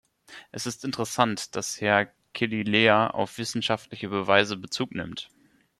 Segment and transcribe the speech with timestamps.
[0.51, 5.29] Es ist interessant, dass Herr Killilea auf wissenschaftliche Beweise Bezug nimmt.